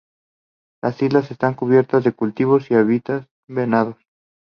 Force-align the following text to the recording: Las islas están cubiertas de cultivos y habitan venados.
Las 0.81 0.99
islas 1.03 1.29
están 1.29 1.53
cubiertas 1.53 2.03
de 2.03 2.11
cultivos 2.11 2.71
y 2.71 2.73
habitan 2.73 3.27
venados. 3.47 3.97